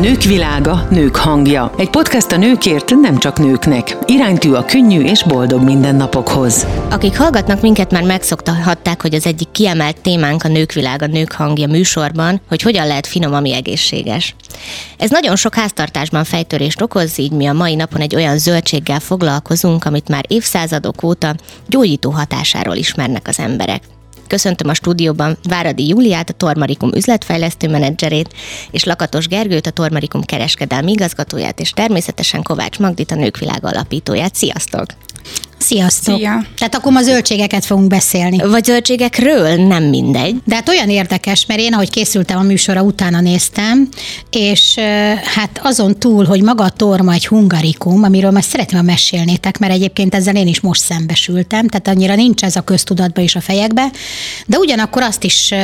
Nők 0.00 0.22
világa, 0.22 0.86
nők 0.90 1.16
hangja. 1.16 1.72
Egy 1.78 1.90
podcast 1.90 2.32
a 2.32 2.36
nőkért, 2.36 2.94
nem 2.94 3.18
csak 3.18 3.38
nőknek. 3.38 3.96
Iránytű 4.04 4.52
a 4.52 4.64
könnyű 4.64 5.02
és 5.02 5.22
boldog 5.22 5.62
mindennapokhoz. 5.62 6.66
Akik 6.90 7.18
hallgatnak 7.18 7.60
minket, 7.60 7.90
már 7.90 8.02
megszoktatták, 8.02 9.02
hogy 9.02 9.14
az 9.14 9.26
egyik 9.26 9.50
kiemelt 9.50 10.00
témánk 10.00 10.44
a 10.44 10.48
Nők 10.48 10.72
világa, 10.72 11.06
nők 11.06 11.32
hangja 11.32 11.66
műsorban, 11.66 12.40
hogy 12.48 12.62
hogyan 12.62 12.86
lehet 12.86 13.06
finom, 13.06 13.34
ami 13.34 13.54
egészséges. 13.54 14.34
Ez 14.98 15.10
nagyon 15.10 15.36
sok 15.36 15.54
háztartásban 15.54 16.24
fejtörést 16.24 16.82
okoz, 16.82 17.18
így 17.18 17.32
mi 17.32 17.46
a 17.46 17.52
mai 17.52 17.74
napon 17.74 18.00
egy 18.00 18.14
olyan 18.14 18.38
zöldséggel 18.38 19.00
foglalkozunk, 19.00 19.84
amit 19.84 20.08
már 20.08 20.24
évszázadok 20.28 21.02
óta 21.02 21.34
gyógyító 21.68 22.10
hatásáról 22.10 22.76
ismernek 22.76 23.28
az 23.28 23.38
emberek. 23.38 23.82
Köszöntöm 24.28 24.68
a 24.68 24.74
stúdióban 24.74 25.36
Váradi 25.42 25.88
Júliát, 25.88 26.30
a 26.30 26.32
Tormarikum 26.32 26.94
üzletfejlesztő 26.94 27.68
menedzserét, 27.68 28.34
és 28.70 28.84
Lakatos 28.84 29.28
Gergőt, 29.28 29.66
a 29.66 29.70
Tormarikum 29.70 30.22
kereskedelmi 30.22 30.92
igazgatóját, 30.92 31.60
és 31.60 31.70
természetesen 31.70 32.42
Kovács 32.42 32.78
Magdit, 32.78 33.10
a 33.10 33.14
Nőkvilág 33.14 33.64
alapítóját. 33.64 34.34
Sziasztok! 34.34 34.86
Sziasztok! 35.58 36.16
Szia. 36.16 36.46
Tehát 36.58 36.74
akkor 36.74 36.92
ma 36.92 37.02
zöldségeket 37.02 37.64
fogunk 37.64 37.88
beszélni. 37.88 38.38
Vagy 38.38 38.64
zöldségekről, 38.64 39.66
nem 39.66 39.84
mindegy. 39.84 40.36
De 40.44 40.54
hát 40.54 40.68
olyan 40.68 40.90
érdekes, 40.90 41.46
mert 41.46 41.60
én, 41.60 41.74
ahogy 41.74 41.90
készültem 41.90 42.38
a 42.38 42.42
műsorra, 42.42 42.82
utána 42.82 43.20
néztem, 43.20 43.88
és 44.30 44.74
hát 45.34 45.60
azon 45.62 45.98
túl, 45.98 46.24
hogy 46.24 46.42
maga 46.42 46.64
a 46.64 46.70
torma 46.70 47.12
egy 47.12 47.26
hungarikum, 47.26 48.02
amiről 48.02 48.30
már 48.30 48.42
szeretném, 48.42 48.80
ha 48.80 48.86
mesélnétek, 48.86 49.58
mert 49.58 49.72
egyébként 49.72 50.14
ezzel 50.14 50.36
én 50.36 50.46
is 50.46 50.60
most 50.60 50.82
szembesültem, 50.82 51.68
tehát 51.68 51.88
annyira 51.88 52.14
nincs 52.14 52.42
ez 52.42 52.56
a 52.56 52.60
köztudatba 52.60 53.20
és 53.20 53.34
a 53.34 53.40
fejekbe, 53.40 53.90
de 54.46 54.58
ugyanakkor 54.58 55.02
azt 55.02 55.24
is 55.24 55.54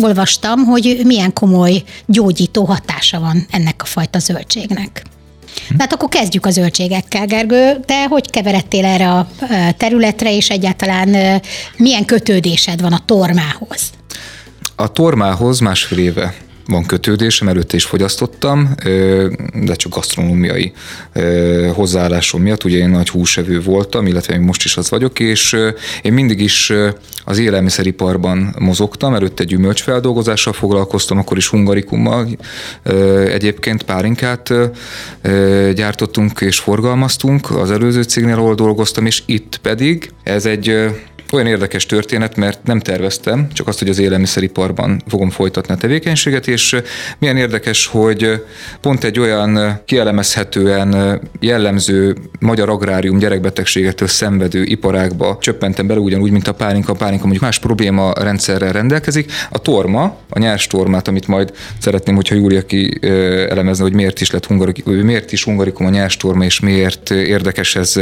olvastam, 0.00 0.64
hogy 0.64 1.00
milyen 1.04 1.32
komoly 1.32 1.82
gyógyító 2.06 2.64
hatása 2.64 3.20
van 3.20 3.46
ennek 3.50 3.82
a 3.82 3.86
fajta 3.86 4.18
zöldségnek. 4.18 5.02
Hát 5.78 5.92
akkor 5.92 6.08
kezdjük 6.08 6.46
a 6.46 6.50
zöldségekkel, 6.50 7.26
Gergő. 7.26 7.80
Te 7.86 8.06
hogy 8.06 8.30
keveredtél 8.30 8.84
erre 8.84 9.10
a 9.10 9.28
területre, 9.76 10.34
és 10.34 10.50
egyáltalán 10.50 11.40
milyen 11.76 12.04
kötődésed 12.04 12.80
van 12.80 12.92
a 12.92 13.02
tormához? 13.04 13.90
A 14.76 14.92
tormához 14.92 15.58
másfél 15.58 15.98
éve 15.98 16.34
van 16.70 16.86
kötődésem, 16.86 17.48
előtte 17.48 17.76
is 17.76 17.84
fogyasztottam, 17.84 18.74
de 19.54 19.74
csak 19.74 19.94
gasztronómiai 19.94 20.72
hozzáállásom 21.72 22.42
miatt. 22.42 22.64
Ugye 22.64 22.76
én 22.76 22.88
nagy 22.88 23.08
húsevő 23.08 23.60
voltam, 23.60 24.06
illetve 24.06 24.36
még 24.36 24.46
most 24.46 24.64
is 24.64 24.76
az 24.76 24.90
vagyok, 24.90 25.20
és 25.20 25.56
én 26.02 26.12
mindig 26.12 26.40
is 26.40 26.72
az 27.24 27.38
élelmiszeriparban 27.38 28.54
mozogtam, 28.58 29.14
előtte 29.14 29.44
gyümölcsfeldolgozással 29.44 30.52
foglalkoztam, 30.52 31.18
akkor 31.18 31.36
is 31.36 31.48
hungarikummal 31.48 32.28
egyébként 33.26 33.82
pálinkát 33.82 34.52
gyártottunk 35.74 36.40
és 36.40 36.58
forgalmaztunk 36.58 37.50
az 37.50 37.70
előző 37.70 38.02
cégnél, 38.02 38.34
ahol 38.34 38.54
dolgoztam, 38.54 39.06
és 39.06 39.22
itt 39.26 39.58
pedig 39.62 40.10
ez 40.22 40.46
egy 40.46 40.90
olyan 41.32 41.46
érdekes 41.46 41.86
történet, 41.86 42.36
mert 42.36 42.62
nem 42.64 42.80
terveztem, 42.80 43.48
csak 43.52 43.68
azt, 43.68 43.78
hogy 43.78 43.88
az 43.88 43.98
élelmiszeriparban 43.98 45.02
fogom 45.08 45.30
folytatni 45.30 45.74
a 45.74 45.76
tevékenységet, 45.76 46.48
és 46.48 46.76
milyen 47.18 47.36
érdekes, 47.36 47.86
hogy 47.86 48.44
pont 48.80 49.04
egy 49.04 49.18
olyan 49.18 49.80
kielemezhetően 49.84 51.20
jellemző 51.40 52.16
magyar 52.40 52.68
agrárium 52.68 53.18
gyerekbetegségetől 53.18 54.08
szenvedő 54.08 54.62
iparágba 54.62 55.38
csöppentem 55.40 55.86
bele, 55.86 56.00
ugyanúgy, 56.00 56.30
mint 56.30 56.48
a 56.48 56.52
pálinka. 56.52 56.92
A 56.92 56.96
pálinka 56.96 57.22
mondjuk 57.22 57.44
más 57.44 57.58
probléma 57.58 58.12
rendszerrel 58.12 58.72
rendelkezik. 58.72 59.32
A 59.50 59.58
torma, 59.58 60.16
a 60.28 60.38
nyers 60.38 60.66
tormát, 60.66 61.08
amit 61.08 61.26
majd 61.26 61.52
szeretném, 61.78 62.14
hogyha 62.14 62.34
Júlia 62.34 62.62
ki 62.66 62.98
elemezne, 63.48 63.82
hogy 63.82 63.94
miért 63.94 64.20
is 64.20 64.30
lett 64.30 64.46
hungarik, 64.46 64.84
miért 64.84 65.32
is 65.32 65.44
hungarikum 65.44 65.86
a 65.86 65.90
nyers 65.90 66.16
torma, 66.16 66.44
és 66.44 66.60
miért 66.60 67.10
érdekes 67.10 67.76
ez 67.76 67.94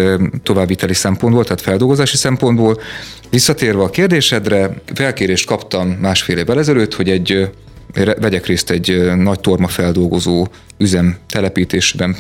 továbbviteli 0.43 0.95
szempontból, 0.95 1.43
tehát 1.43 1.61
feldolgozási 1.61 2.17
szempontból. 2.17 2.81
Visszatérve 3.31 3.83
a 3.83 3.91
kérdésedre, 3.91 4.75
felkérést 4.95 5.47
kaptam 5.47 5.89
másfél 5.89 6.39
évvel 6.39 6.59
ezelőtt, 6.59 6.95
hogy 6.95 7.11
egy 7.11 7.51
vegyek 7.95 8.47
részt 8.47 8.71
egy 8.71 9.13
nagy 9.17 9.41
tormafeldolgozó 9.41 10.47
üzem 10.79 11.17
telepítésben 11.29 12.17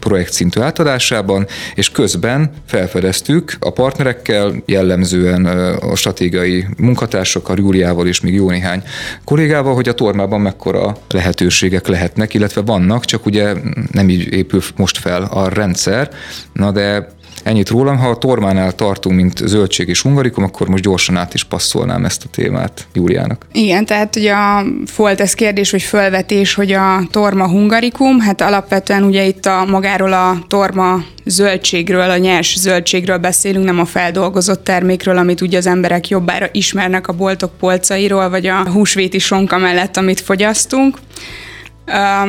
projektszintű 0.00 0.60
átadásában, 0.60 1.46
és 1.74 1.90
közben 1.90 2.50
felfedeztük 2.66 3.56
a 3.58 3.70
partnerekkel, 3.70 4.62
jellemzően 4.66 5.44
a 5.76 5.96
stratégiai 5.96 6.66
munkatársakkal, 6.78 7.56
Júliával 7.58 8.06
és 8.06 8.20
még 8.20 8.34
jó 8.34 8.50
néhány 8.50 8.82
kollégával, 9.24 9.74
hogy 9.74 9.88
a 9.88 9.94
tormában 9.94 10.40
mekkora 10.40 10.96
lehetőségek 11.10 11.86
lehetnek, 11.86 12.34
illetve 12.34 12.60
vannak, 12.60 13.04
csak 13.04 13.26
ugye 13.26 13.54
nem 13.92 14.08
így 14.08 14.32
épül 14.32 14.60
most 14.76 14.98
fel 14.98 15.22
a 15.22 15.48
rendszer, 15.48 16.10
na 16.52 16.70
de 16.70 17.08
Ennyit 17.44 17.68
rólam, 17.68 17.98
ha 17.98 18.08
a 18.08 18.16
tormánál 18.16 18.72
tartunk, 18.72 19.16
mint 19.16 19.38
zöldség 19.38 19.88
és 19.88 20.02
hungarikum, 20.02 20.44
akkor 20.44 20.68
most 20.68 20.82
gyorsan 20.82 21.16
át 21.16 21.34
is 21.34 21.44
passzolnám 21.44 22.04
ezt 22.04 22.24
a 22.24 22.28
témát 22.30 22.86
Júliának. 22.92 23.46
Igen, 23.52 23.84
tehát 23.84 24.16
ugye 24.16 24.32
a, 24.32 24.64
volt 24.96 25.20
ez 25.20 25.34
kérdés, 25.34 25.70
vagy 25.70 25.82
felvetés, 25.82 26.54
hogy 26.54 26.72
a 26.72 27.02
torma 27.10 27.48
hungarikum, 27.48 28.20
hát 28.20 28.40
alapvetően 28.40 29.02
ugye 29.02 29.24
itt 29.24 29.46
a 29.46 29.64
magáról 29.64 30.12
a 30.12 30.38
torma 30.48 31.04
zöldségről, 31.24 32.10
a 32.10 32.16
nyers 32.16 32.58
zöldségről 32.58 33.18
beszélünk, 33.18 33.64
nem 33.64 33.78
a 33.78 33.84
feldolgozott 33.84 34.64
termékről, 34.64 35.16
amit 35.16 35.40
ugye 35.40 35.58
az 35.58 35.66
emberek 35.66 36.08
jobbára 36.08 36.48
ismernek 36.52 37.08
a 37.08 37.12
boltok 37.12 37.58
polcairól, 37.58 38.28
vagy 38.28 38.46
a 38.46 38.70
húsvéti 38.70 39.18
sonka 39.18 39.58
mellett, 39.58 39.96
amit 39.96 40.20
fogyasztunk. 40.20 40.98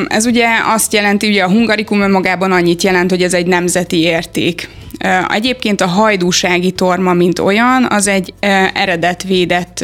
Ez 0.08 0.26
ugye 0.26 0.48
azt 0.66 0.94
jelenti, 0.94 1.28
ugye 1.28 1.44
a 1.44 1.50
hungarikum 1.50 2.02
önmagában 2.02 2.52
annyit 2.52 2.84
jelent, 2.84 3.10
hogy 3.10 3.24
ez 3.24 3.34
egy 3.34 3.48
nemzeti 3.48 4.00
érték. 4.00 4.70
Egyébként 5.30 5.82
a 5.82 5.88
hajdúsági 5.88 6.72
torma, 6.72 7.14
mint 7.14 7.40
olyan, 7.40 7.88
az 7.90 8.08
egy 8.08 8.34
eredetvédett 8.74 9.84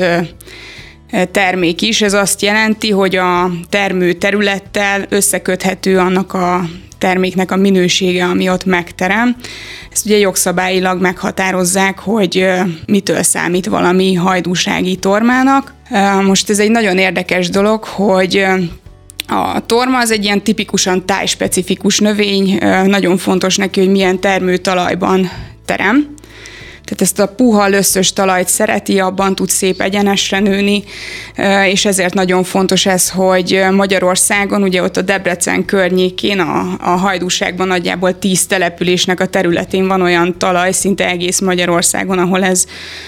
termék 1.31 1.81
is. 1.81 2.01
Ez 2.01 2.13
azt 2.13 2.41
jelenti, 2.41 2.91
hogy 2.91 3.15
a 3.15 3.51
termő 3.69 4.13
területtel 4.13 5.05
összeköthető 5.09 5.97
annak 5.97 6.33
a 6.33 6.65
terméknek 6.97 7.51
a 7.51 7.55
minősége, 7.55 8.25
ami 8.25 8.49
ott 8.49 8.65
megterem. 8.65 9.35
Ezt 9.91 10.05
ugye 10.05 10.17
jogszabályilag 10.17 11.01
meghatározzák, 11.01 11.99
hogy 11.99 12.47
mitől 12.85 13.23
számít 13.23 13.65
valami 13.65 14.13
hajdúsági 14.13 14.95
tormának. 14.95 15.73
Most 16.25 16.49
ez 16.49 16.59
egy 16.59 16.71
nagyon 16.71 16.97
érdekes 16.97 17.49
dolog, 17.49 17.83
hogy 17.83 18.45
a 19.31 19.66
torma 19.66 19.97
az 19.97 20.12
egy 20.12 20.24
ilyen 20.24 20.42
tipikusan 20.44 21.06
tájspecifikus 21.06 22.00
növény, 22.00 22.58
nagyon 22.86 23.18
fontos 23.18 23.58
neki, 23.58 23.80
hogy 23.80 23.90
milyen 23.90 24.19
termőtalajban 24.19 25.31
terem. 25.66 26.16
Tehát 26.91 27.06
ezt 27.06 27.19
a 27.19 27.35
puha, 27.35 27.68
löszös 27.68 28.13
talajt 28.13 28.47
szereti, 28.47 29.00
abban 29.00 29.35
tud 29.35 29.50
szép 29.50 29.81
egyenesre 29.81 30.40
nőni, 30.40 30.84
és 31.66 31.85
ezért 31.85 32.13
nagyon 32.13 32.44
fontos 32.44 32.85
ez, 32.85 33.09
hogy 33.09 33.63
Magyarországon, 33.72 34.63
ugye 34.63 34.81
ott 34.81 34.97
a 34.97 35.01
Debrecen 35.01 35.66
környékén, 35.66 36.40
a, 36.40 36.75
a 36.80 36.90
hajdúságban 36.90 37.68
nagyjából 37.68 38.19
tíz 38.19 38.46
településnek 38.46 39.19
a 39.19 39.25
területén 39.25 39.88
van 39.88 40.01
olyan 40.01 40.38
talaj, 40.38 40.72
szinte 40.72 41.07
egész 41.07 41.40
Magyarországon, 41.40 42.18
ahol 42.18 42.44
ez, 42.44 42.66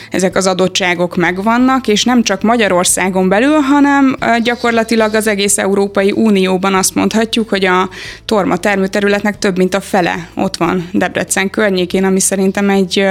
ezek 0.10 0.36
az 0.36 0.48
adottságok 0.48 1.16
megvannak, 1.16 1.88
és 1.88 2.04
nem 2.04 2.24
csak 2.24 2.42
Magyarországon 2.42 3.30
belül, 3.30 3.60
hanem 3.60 4.16
gyakorlatilag 4.44 5.14
az 5.14 5.28
egész 5.28 5.58
Európai 5.58 6.12
Unióban 6.12 6.74
azt 6.74 6.96
mondhatjuk, 6.96 7.50
hogy 7.50 7.66
a 7.66 7.90
torma 8.26 8.58
termőterületnek 8.58 9.40
több 9.40 9.58
mint 9.58 9.74
a 9.74 9.82
fele 9.82 10.30
ott 10.36 10.58
van 10.58 10.90
Debrecen 10.92 11.50
környékén, 11.50 12.04
ami 12.04 12.20
szerintem 12.20 12.70
egy 12.70 13.06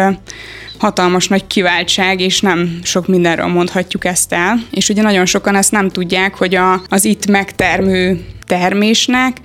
hatalmas 0.79 1.29
nagy 1.29 1.47
kiváltság, 1.47 2.21
és 2.21 2.41
nem 2.41 2.79
sok 2.83 3.07
mindenről 3.07 3.47
mondhatjuk 3.47 4.05
ezt 4.05 4.33
el. 4.33 4.67
És 4.71 4.89
ugye 4.89 5.03
nagyon 5.03 5.27
sokan 5.27 5.57
ezt 5.57 5.73
nem 5.73 5.89
tudják, 5.89 6.35
hogy 6.35 6.55
a, 6.55 6.83
az 6.89 7.05
itt 7.05 7.27
megtermő 7.27 8.25
termésnek 8.47 9.37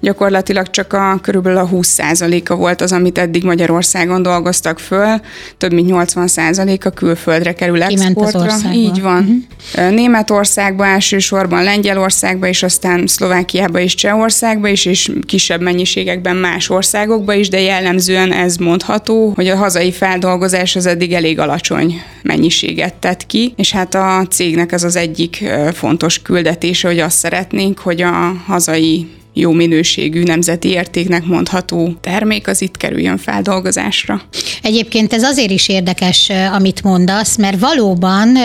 gyakorlatilag 0.00 0.70
csak 0.70 0.92
a 0.92 1.18
körülbelül 1.22 1.58
a 1.58 1.68
20%-a 1.68 2.54
volt 2.54 2.80
az, 2.80 2.92
amit 2.92 3.18
eddig 3.18 3.44
Magyarországon 3.44 4.22
dolgoztak 4.22 4.78
föl, 4.78 5.20
több 5.58 5.72
mint 5.72 5.90
80%-a 5.92 6.90
külföldre 6.90 7.52
kerül 7.52 7.82
exportra. 7.82 8.72
Így 8.72 9.00
van. 9.00 9.44
Uh-huh. 9.74 9.94
Németországba 9.94 10.86
elsősorban, 10.86 11.64
Lengyelországba, 11.64 12.46
és 12.46 12.62
aztán 12.62 13.06
Szlovákiába 13.06 13.78
és 13.78 13.94
Csehországba 13.94 14.68
is, 14.68 14.84
és 14.84 15.10
kisebb 15.26 15.60
mennyiségekben 15.60 16.36
más 16.36 16.70
országokba 16.70 17.34
is, 17.34 17.48
de 17.48 17.60
jellemzően 17.60 18.32
ez 18.32 18.56
mondható, 18.56 19.32
hogy 19.34 19.48
a 19.48 19.56
hazai 19.56 19.92
feldolgozás 19.92 20.76
az 20.76 20.86
eddig 20.86 21.12
elég 21.12 21.38
alacsony 21.38 22.02
mennyiséget 22.22 22.94
tett 22.94 23.26
ki, 23.26 23.52
és 23.56 23.72
hát 23.72 23.94
a 23.94 24.26
cégnek 24.30 24.72
ez 24.72 24.84
az 24.84 24.96
egyik 24.96 25.44
fontos 25.72 26.22
küldetése, 26.22 26.88
hogy 26.88 26.98
azt 26.98 27.16
szeretnénk, 27.16 27.78
hogy 27.78 28.02
a 28.02 28.32
hazai 28.46 29.08
jó 29.38 29.52
minőségű, 29.52 30.22
nemzeti 30.22 30.68
értéknek 30.68 31.24
mondható 31.24 31.92
termék, 32.00 32.48
az 32.48 32.62
itt 32.62 32.76
kerüljön 32.76 33.18
feldolgozásra. 33.18 34.22
Egyébként 34.62 35.12
ez 35.12 35.22
azért 35.22 35.50
is 35.50 35.68
érdekes, 35.68 36.30
amit 36.52 36.82
mondasz, 36.82 37.36
mert 37.36 37.58
valóban 37.58 38.36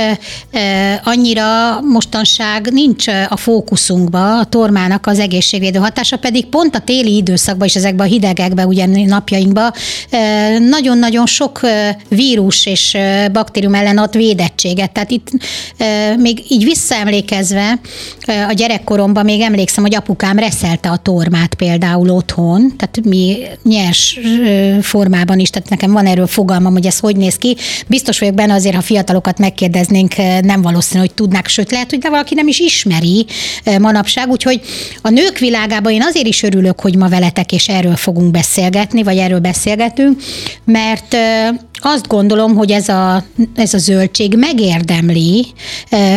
annyira 1.04 1.82
mostanság 1.82 2.72
nincs 2.72 3.08
a 3.08 3.38
fókuszunkba 3.38 4.40
a 4.40 4.46
tormának 4.46 5.08
az 5.08 5.20
egészségvédő 5.20 5.80
hatása, 5.80 6.18
pedig 6.18 6.46
pont 6.46 6.76
a 6.76 6.80
téli 6.80 7.16
időszakban 7.16 7.68
és 7.68 7.76
ezekben 7.76 8.08
a 8.08 8.10
hidegekben, 8.10 8.68
ugye 8.68 8.86
napjainkban 9.06 9.72
nagyon-nagyon 10.70 11.26
sok 11.26 11.60
vírus 12.08 12.66
és 12.66 12.98
baktérium 13.32 13.74
ellen 13.74 13.98
ad 13.98 14.16
védettséget. 14.16 14.92
Tehát 14.92 15.12
itt 15.12 15.28
még 16.18 16.44
így 16.48 16.64
visszaemlékezve 16.64 17.80
a 18.48 18.54
gyerekkoromban 18.54 19.26
még 19.26 19.42
emlékszem, 19.42 19.84
hogy 19.84 19.96
apukám 19.96 20.38
reszelte 20.82 20.90
a 20.90 20.98
tormát 20.98 21.54
például 21.54 22.10
otthon, 22.10 22.74
tehát 22.78 23.02
mi 23.04 23.38
nyers 23.64 24.20
formában 24.82 25.40
is, 25.40 25.50
tehát 25.50 25.70
nekem 25.70 25.92
van 25.92 26.06
erről 26.06 26.28
fogalmam, 26.28 26.74
hogy 26.74 26.86
ez 26.86 27.00
hogy 27.00 27.16
néz 27.16 27.36
ki. 27.36 27.56
Biztos 27.88 28.20
vagyok 28.20 28.36
benne 28.36 28.54
azért, 28.54 28.76
ha 28.76 28.82
fiatalokat 28.82 29.38
megkérdeznénk, 29.38 30.16
nem 30.42 30.62
valószínű, 30.62 31.00
hogy 31.00 31.14
tudnák, 31.14 31.48
sőt 31.48 31.72
lehet, 31.72 31.90
hogy 31.90 32.00
de 32.00 32.10
valaki 32.10 32.36
nem 32.36 32.48
is 32.48 32.60
ismeri 32.60 33.26
manapság, 33.80 34.30
úgyhogy 34.30 34.62
a 35.02 35.10
nők 35.10 35.38
világában 35.38 35.92
én 35.92 36.04
azért 36.04 36.28
is 36.28 36.44
örülök, 36.44 36.80
hogy 36.80 36.96
ma 36.96 37.10
veletek 37.10 37.52
és 37.52 37.68
erről 37.68 37.96
fogunk 37.96 38.32
beszélgetni, 38.32 39.04
vagy 39.04 39.18
erről 39.18 39.40
beszélgetünk, 39.40 40.22
mert 40.64 41.16
azt 41.82 42.08
gondolom, 42.08 42.56
hogy 42.56 42.72
ez 42.72 42.90
a, 42.90 43.24
ez 43.56 43.74
a 43.74 43.78
zöldség 43.78 44.36
megérdemli, 44.38 45.46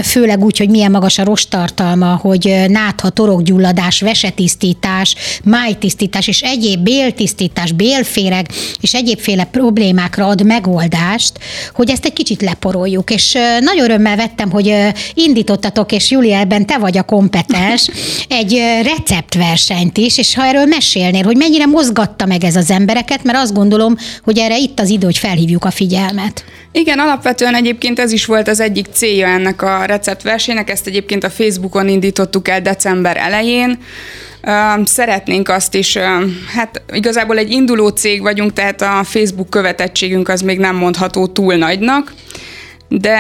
főleg 0.03 0.45
úgy, 0.45 0.59
hogy 0.59 0.71
milyen 0.71 0.91
magas 0.91 1.19
a 1.19 1.25
rostartalma, 1.25 2.17
hogy 2.23 2.65
nátha, 2.69 3.09
torokgyulladás, 3.09 4.01
vesetisztítás, 4.01 5.15
májtisztítás 5.45 6.29
és 6.29 6.41
egyéb 6.41 6.81
béltisztítás, 6.81 7.73
bélféreg 7.73 8.49
és 8.81 8.95
egyébféle 8.95 9.45
problémákra 9.45 10.27
ad 10.27 10.45
megoldást, 10.45 11.33
hogy 11.75 11.91
ezt 11.91 12.05
egy 12.05 12.13
kicsit 12.13 12.43
leporoljuk. 12.43 13.11
És 13.11 13.33
nagyon 13.61 13.85
örömmel 13.85 14.17
vettem, 14.17 14.51
hogy 14.51 14.75
indítottatok, 15.15 15.93
és 15.93 16.11
Julia, 16.11 16.39
ebben 16.39 16.67
te 16.67 16.79
vagy 16.79 16.99
a 16.99 17.03
kompetens, 17.03 17.91
egy 18.29 18.61
receptversenyt 18.83 19.99
is, 19.99 20.19
és 20.19 20.35
ha 20.35 20.45
erről 20.45 20.65
mesélnél, 20.65 21.25
hogy 21.25 21.37
mennyire 21.37 21.67
mozgatta 21.67 22.27
meg 22.27 22.45
ez 22.45 22.57
az 22.57 22.71
embereket, 22.71 23.25
mert 23.25 23.39
azt 23.39 23.55
gondolom, 23.55 23.97
hogy 24.23 24.39
erre 24.39 24.59
itt 24.59 24.81
az 24.81 24.89
idő, 24.89 25.05
hogy 25.05 25.19
felhívjuk 25.19 25.54
felhívjuk 25.55 25.65
a 25.65 25.71
figyelmet. 25.71 26.45
Igen, 26.73 26.99
alapvetően 26.99 27.55
egyébként 27.55 27.99
ez 27.99 28.13
is 28.13 28.27
volt 28.27 28.49
az 28.49 28.61
egyik 28.61 28.87
célja 28.93 29.27
ennek 29.27 29.63
a 29.63 29.85
receptversének, 29.85 30.71
ezt 30.71 30.87
egyébként 30.87 31.25
a 31.25 31.31
Facebookon 31.31 31.89
indítottuk 31.89 32.49
el 32.49 32.61
december 32.61 33.17
elején. 33.17 33.79
Szeretnénk 34.85 35.49
azt 35.49 35.75
is, 35.75 35.97
hát 36.55 36.83
igazából 36.93 37.39
egy 37.39 37.51
induló 37.51 37.89
cég 37.89 38.21
vagyunk, 38.21 38.53
tehát 38.53 38.83
a 38.83 39.05
Facebook 39.05 39.51
követettségünk 39.51 40.29
az 40.29 40.41
még 40.41 40.59
nem 40.59 40.77
mondható 40.77 41.27
túl 41.27 41.55
nagynak, 41.55 42.15
de 42.89 43.19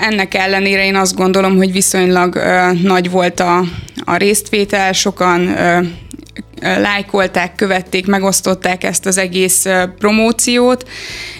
ennek 0.00 0.34
ellenére 0.34 0.84
én 0.84 0.96
azt 0.96 1.16
gondolom, 1.16 1.56
hogy 1.56 1.72
viszonylag 1.72 2.40
nagy 2.82 3.10
volt 3.10 3.40
a, 3.40 3.64
a 4.04 4.16
résztvétel, 4.16 4.92
sokan 4.92 5.56
lájkolták, 6.60 7.54
követték, 7.54 8.06
megosztották 8.06 8.84
ezt 8.84 9.06
az 9.06 9.18
egész 9.18 9.66
promóciót, 9.98 10.88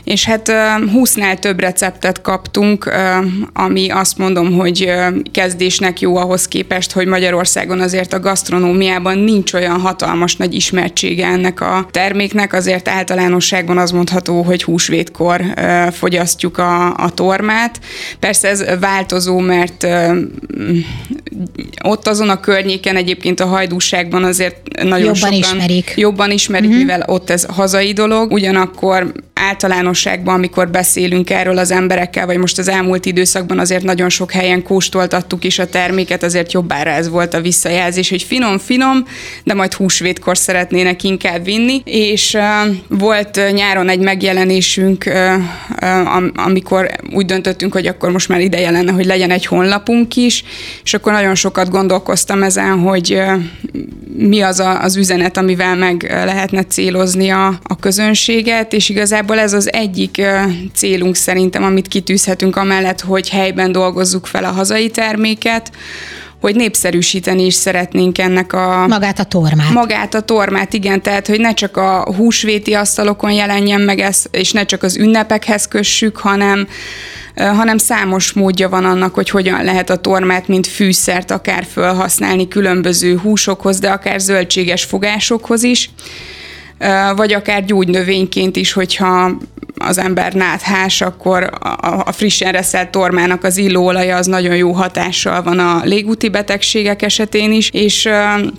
és 0.05 0.25
hát 0.25 0.53
20-nál 0.95 1.39
több 1.39 1.61
receptet 1.61 2.21
kaptunk, 2.21 2.91
ami 3.53 3.91
azt 3.91 4.19
mondom, 4.19 4.53
hogy 4.53 4.93
kezdésnek 5.33 6.01
jó 6.01 6.17
ahhoz 6.17 6.49
képest, 6.49 6.93
hogy 6.93 7.07
Magyarországon 7.07 7.81
azért 7.81 8.13
a 8.13 8.21
gasztronómiában 8.21 9.19
nincs 9.19 9.53
olyan 9.53 9.81
hatalmas 9.81 10.37
nagy 10.37 10.55
ismertsége 10.55 11.27
ennek 11.27 11.61
a 11.61 11.87
terméknek, 11.91 12.53
azért 12.53 12.89
általánosságban 12.89 13.79
az 13.79 13.91
mondható, 13.91 14.43
hogy 14.43 14.63
húsvétkor 14.63 15.41
fogyasztjuk 15.93 16.59
a, 16.59 16.95
a 16.95 17.11
tormát. 17.11 17.81
Persze 18.21 18.49
ez 18.49 18.65
változó, 18.81 19.39
mert 19.39 19.87
ott 21.85 22.09
azon 22.09 22.29
a 22.29 22.41
környéken 22.41 22.97
egyébként 22.97 23.41
a 23.41 23.47
hajdúságban 23.47 24.25
azért 24.25 24.57
nagyon 24.83 25.06
jobban 25.07 25.33
sokan 25.33 25.57
ismerik. 25.57 25.93
jobban 25.97 26.31
ismerik, 26.31 26.69
uh-huh. 26.69 26.85
mivel 26.85 27.05
ott 27.07 27.31
ez 27.31 27.45
hazai 27.45 27.93
dolog. 27.93 28.33
Ugyanakkor 28.33 29.13
általánosságban, 29.41 30.35
amikor 30.35 30.71
beszélünk 30.71 31.31
erről 31.31 31.59
az 31.59 31.71
emberekkel, 31.71 32.27
vagy 32.27 32.37
most 32.37 32.59
az 32.59 32.69
elmúlt 32.69 33.07
időszakban 33.07 33.59
azért 33.59 33.83
nagyon 33.83 34.09
sok 34.09 34.33
helyen 34.33 34.63
kóstoltattuk 34.63 35.45
is 35.45 35.59
a 35.59 35.67
terméket, 35.67 36.23
azért 36.23 36.53
jobbára 36.53 36.91
ez 36.91 37.09
volt 37.09 37.35
a 37.35 37.41
visszajelzés, 37.41 38.11
hogy 38.11 38.23
finom-finom, 38.23 39.05
de 39.45 39.55
majd 39.55 39.73
húsvétkor 39.73 40.37
szeretnének 40.37 41.03
inkább 41.03 41.45
vinni, 41.45 41.83
és 41.85 42.35
uh, 42.35 42.75
volt 42.89 43.41
nyáron 43.53 43.89
egy 43.89 43.99
megjelenésünk, 43.99 45.05
uh, 45.07 45.15
uh, 45.83 46.25
amikor 46.35 46.91
úgy 47.13 47.27
döntöttünk, 47.27 47.73
hogy 47.73 47.87
akkor 47.87 48.11
most 48.11 48.29
már 48.29 48.41
ideje 48.41 48.71
lenne, 48.71 48.93
hogy 48.93 49.07
legyen 49.07 49.31
egy 49.31 49.47
honlapunk 49.47 50.17
is, 50.17 50.45
és 50.85 50.95
akkor 50.95 51.13
nagyon 51.13 51.35
sokat 51.35 51.71
gondolkoztam 51.71 52.43
ezen, 52.43 52.79
hogy 52.79 53.13
uh, 53.13 53.43
mi 54.17 54.41
az 54.41 54.61
a, 54.61 54.83
az 54.83 54.96
üzenet, 54.97 55.37
amivel 55.37 55.77
meg 55.77 56.03
lehetne 56.25 56.65
célozni 56.65 57.31
a, 57.31 57.47
a 57.63 57.77
közönséget, 57.77 58.73
és 58.73 58.89
igazából 58.89 59.39
ez 59.39 59.53
az 59.53 59.73
egyik 59.73 60.23
célunk 60.75 61.17
szerintem, 61.17 61.63
amit 61.63 61.89
kitűzhetünk 61.89 62.57
amellett, 62.57 63.01
hogy 63.01 63.29
helyben 63.29 63.73
dolgozzuk 63.73 64.27
fel 64.27 64.45
a 64.45 64.51
hazai 64.51 64.91
terméket, 64.91 65.71
hogy 66.41 66.55
népszerűsíteni 66.55 67.45
is 67.45 67.55
szeretnénk 67.55 68.19
ennek 68.19 68.53
a... 68.53 68.87
Magát 68.87 69.19
a 69.19 69.25
tormát. 69.25 69.71
Magát 69.71 70.15
a 70.15 70.21
tormát, 70.21 70.73
igen, 70.73 71.03
tehát 71.03 71.27
hogy 71.27 71.41
ne 71.41 71.55
csak 71.55 71.77
a 71.77 72.15
húsvéti 72.17 72.75
asztalokon 72.75 73.33
jelenjen 73.33 73.81
meg 73.81 73.99
ez, 73.99 74.23
és 74.31 74.53
ne 74.53 74.65
csak 74.65 74.83
az 74.83 74.97
ünnepekhez 74.97 75.69
kössük, 75.69 76.17
hanem 76.17 76.69
hanem 77.37 77.79
számos 77.79 78.33
módja 78.33 78.69
van 78.69 78.85
annak, 78.85 79.15
hogy 79.15 79.31
hogyan 79.31 79.65
lehet 79.65 79.91
a 79.91 79.97
tormát, 79.97 80.49
mint 80.49 80.67
fűszert 80.67 81.31
akár 81.31 81.67
felhasználni 81.73 82.49
különböző 82.49 83.17
húsokhoz, 83.17 83.79
de 83.79 83.91
akár 83.91 84.21
zöldséges 84.21 84.85
fogásokhoz 84.85 85.63
is 85.63 85.91
vagy 87.17 87.33
akár 87.33 87.65
gyógynövényként 87.65 88.57
is, 88.57 88.73
hogyha 88.73 89.39
az 89.87 89.99
ember 89.99 90.33
náthás, 90.33 91.01
akkor 91.01 91.51
a 92.05 92.13
frissen 92.13 92.53
reszelt 92.53 92.89
tormának 92.91 93.45
az 93.45 93.57
illóolaja 93.57 94.17
az 94.17 94.27
nagyon 94.27 94.57
jó 94.57 94.73
hatással 94.73 95.43
van 95.43 95.59
a 95.59 95.81
légúti 95.85 96.29
betegségek 96.29 97.03
esetén 97.03 97.53
is, 97.53 97.71
és 97.73 98.09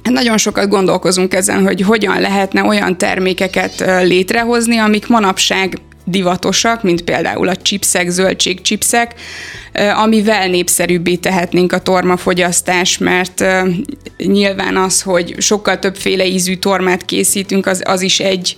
nagyon 0.03 0.37
sokat 0.37 0.69
gondolkozunk 0.69 1.33
ezen, 1.33 1.63
hogy 1.63 1.81
hogyan 1.81 2.19
lehetne 2.19 2.63
olyan 2.63 2.97
termékeket 2.97 3.83
létrehozni, 4.01 4.77
amik 4.77 5.07
manapság 5.07 5.77
divatosak, 6.05 6.83
mint 6.83 7.01
például 7.01 7.47
a 7.47 7.55
chipsek, 7.55 8.09
zöldség 8.09 8.61
chipsek, 8.61 9.13
amivel 9.95 10.47
népszerűbbé 10.47 11.15
tehetnénk 11.15 11.73
a 11.73 11.79
tormafogyasztás, 11.79 12.97
mert 12.97 13.43
nyilván 14.17 14.77
az, 14.77 15.01
hogy 15.01 15.35
sokkal 15.37 15.79
többféle 15.79 16.25
ízű 16.25 16.55
tormát 16.55 17.05
készítünk, 17.05 17.65
az, 17.65 17.81
az 17.85 18.01
is 18.01 18.19
egy 18.19 18.57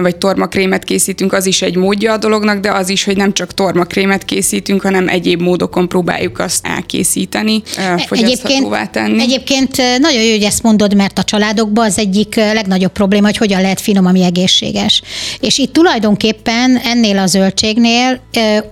vagy 0.00 0.16
tormakrémet 0.16 0.84
készítünk, 0.84 1.32
az 1.32 1.46
is 1.46 1.62
egy 1.62 1.76
módja 1.76 2.12
a 2.12 2.16
dolognak, 2.16 2.60
de 2.60 2.72
az 2.72 2.88
is, 2.88 3.04
hogy 3.04 3.16
nem 3.16 3.32
csak 3.32 3.54
tormakrémet 3.54 4.24
készítünk, 4.24 4.82
hanem 4.82 5.08
egyéb 5.08 5.40
módokon 5.40 5.88
próbáljuk 5.88 6.38
azt 6.38 6.66
elkészíteni, 6.66 7.62
fogyaszthatóvá 8.06 8.86
tenni. 8.86 9.20
Egyébként 9.20 9.76
nagyon 9.98 10.22
jó, 10.22 10.30
hogy 10.30 10.42
ezt 10.42 10.62
mondod, 10.62 10.94
mert 10.94 11.18
a 11.18 11.24
családokban 11.24 11.84
az 11.84 11.98
egyik 11.98 12.34
legnagyobb 12.34 12.92
probléma, 12.92 13.26
hogy 13.26 13.36
hogyan 13.36 13.60
lehet 13.60 13.80
finom, 13.80 14.06
ami 14.06 14.22
egészséges. 14.22 15.02
És 15.40 15.58
itt 15.58 15.72
tulajdonképpen 15.72 16.76
ennél 16.84 17.18
a 17.18 17.26
zöldségnél 17.26 18.20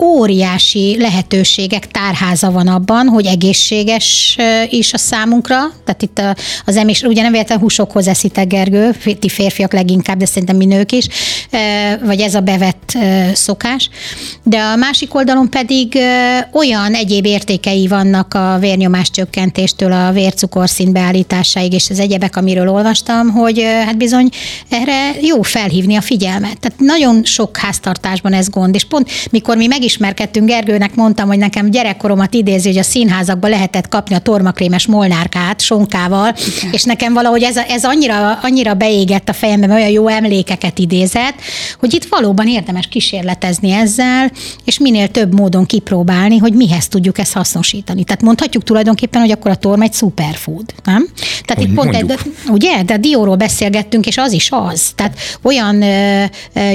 óriási 0.00 0.96
lehetőségek 1.64 1.90
tárháza 1.90 2.50
van 2.50 2.68
abban, 2.68 3.08
hogy 3.08 3.26
egészséges 3.26 4.36
is 4.70 4.92
a 4.92 4.98
számunkra, 4.98 5.56
tehát 5.84 6.02
itt 6.02 6.22
az 6.64 6.76
emés, 6.76 7.02
ugye 7.02 7.22
nem 7.22 7.32
véletlen 7.32 7.58
húsokhoz 7.58 8.08
eszitek, 8.08 8.46
Gergő, 8.46 8.90
ti 9.18 9.28
férfiak 9.28 9.72
leginkább, 9.72 10.18
de 10.18 10.26
szerintem 10.26 10.56
mi 10.56 10.64
nők 10.64 10.92
is, 10.92 11.06
vagy 12.04 12.20
ez 12.20 12.34
a 12.34 12.40
bevett 12.40 12.98
szokás. 13.32 13.88
De 14.42 14.58
a 14.58 14.76
másik 14.76 15.14
oldalon 15.14 15.50
pedig 15.50 15.98
olyan 16.52 16.94
egyéb 16.94 17.26
értékei 17.26 17.86
vannak 17.86 18.34
a 18.34 18.56
vérnyomás 18.60 19.10
csökkentéstől 19.10 19.92
a 19.92 20.12
vércukorszint 20.12 20.92
beállításáig, 20.92 21.72
és 21.72 21.90
az 21.90 21.98
egyebek, 21.98 22.36
amiről 22.36 22.68
olvastam, 22.68 23.30
hogy 23.30 23.62
hát 23.84 23.96
bizony 23.96 24.28
erre 24.68 25.20
jó 25.20 25.42
felhívni 25.42 25.96
a 25.96 26.00
figyelmet. 26.00 26.60
Tehát 26.60 26.78
nagyon 26.78 27.24
sok 27.24 27.56
háztartásban 27.56 28.32
ez 28.32 28.48
gond, 28.48 28.74
és 28.74 28.84
pont 28.84 29.10
mikor 29.30 29.56
mi 29.56 29.66
megismerkedtünk, 29.66 30.48
Gergőnek 30.48 30.94
mondtam, 30.94 31.28
hogy 31.28 31.38
nekem 31.54 31.70
gyerekkoromat 31.70 32.34
idézi, 32.34 32.68
hogy 32.68 32.78
a 32.78 32.82
színházakban 32.82 33.50
lehetett 33.50 33.88
kapni 33.88 34.14
a 34.14 34.18
tormakrémes 34.18 34.86
molnárkát 34.86 35.60
sonkával, 35.60 36.34
és 36.72 36.82
nekem 36.82 37.12
valahogy 37.12 37.42
ez, 37.42 37.56
ez 37.56 37.84
annyira, 37.84 38.38
annyira 38.42 38.74
beégett 38.74 39.28
a 39.28 39.32
fejembe, 39.32 39.66
mert 39.66 39.78
olyan 39.78 39.92
jó 39.92 40.08
emlékeket 40.08 40.78
idézett, 40.78 41.34
hogy 41.78 41.94
itt 41.94 42.04
valóban 42.04 42.48
érdemes 42.48 42.86
kísérletezni 42.86 43.70
ezzel, 43.70 44.30
és 44.64 44.78
minél 44.78 45.08
több 45.08 45.34
módon 45.34 45.66
kipróbálni, 45.66 46.38
hogy 46.38 46.52
mihez 46.52 46.88
tudjuk 46.88 47.18
ezt 47.18 47.32
hasznosítani. 47.32 48.04
Tehát 48.04 48.22
mondhatjuk 48.22 48.62
tulajdonképpen, 48.62 49.20
hogy 49.20 49.30
akkor 49.30 49.50
a 49.50 49.54
torma 49.54 49.82
egy 49.82 49.94
superfood, 49.94 50.74
nem? 50.84 51.08
Tehát 51.44 51.62
hogy 51.62 51.68
itt 51.68 51.74
pont 51.74 51.94
egy, 51.94 52.18
ugye, 52.48 52.82
de 52.82 52.94
a 52.94 52.96
dióról 52.96 53.36
beszélgettünk, 53.36 54.06
és 54.06 54.18
az 54.18 54.32
is 54.32 54.48
az. 54.50 54.92
Tehát 54.94 55.18
olyan 55.42 55.82
ö, 55.82 56.24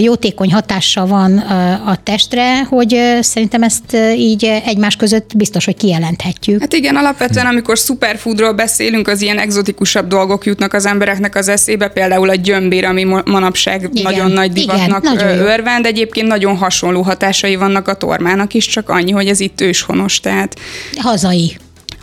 jótékony 0.01 0.53
hatással 0.53 1.07
van 1.07 1.37
a 1.85 1.95
testre, 2.03 2.63
hogy 2.63 3.17
szerintem 3.21 3.63
ezt 3.63 3.97
így 4.17 4.58
egymás 4.65 4.95
között 4.95 5.35
biztos, 5.35 5.65
hogy 5.65 5.75
kijelenthetjük. 5.75 6.59
Hát 6.59 6.73
igen, 6.73 6.95
alapvetően 6.95 7.45
amikor 7.45 7.77
superfoodról 7.77 8.53
beszélünk, 8.53 9.07
az 9.07 9.21
ilyen 9.21 9.39
egzotikusabb 9.39 10.07
dolgok 10.07 10.45
jutnak 10.45 10.73
az 10.73 10.85
embereknek 10.85 11.35
az 11.35 11.47
eszébe, 11.47 11.87
például 11.87 12.29
a 12.29 12.35
gyömbér, 12.35 12.85
ami 12.85 13.03
manapság 13.25 13.89
igen, 13.93 14.03
nagyon 14.03 14.31
nagy 14.31 14.51
divatnak 14.51 15.03
igen, 15.03 15.15
nagyon 15.15 15.37
örvend, 15.37 15.85
egyébként 15.85 16.27
nagyon 16.27 16.57
hasonló 16.57 17.01
hatásai 17.01 17.55
vannak 17.55 17.87
a 17.87 17.93
tormának 17.93 18.53
is, 18.53 18.67
csak 18.67 18.89
annyi, 18.89 19.11
hogy 19.11 19.27
ez 19.27 19.39
itt 19.39 19.61
őshonos, 19.61 20.19
tehát... 20.19 20.59
Hazai 20.97 21.57